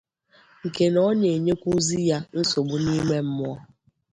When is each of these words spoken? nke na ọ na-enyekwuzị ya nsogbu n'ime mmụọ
nke 0.65 0.85
na 0.93 0.99
ọ 1.09 1.11
na-enyekwuzị 1.19 1.99
ya 2.09 2.17
nsogbu 2.39 2.75
n'ime 2.83 3.17
mmụọ 3.25 3.55